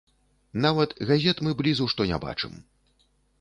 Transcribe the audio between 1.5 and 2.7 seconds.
блізу што не бачым.